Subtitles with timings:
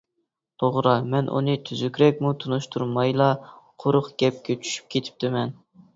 [0.61, 3.27] توغرا، مەن ئۇنى تۈزۈكرەكمۇ تونۇشتۇرمايلا
[3.85, 5.55] قۇرۇق گەپكە چۈشۈپ كېتىپتىمەن.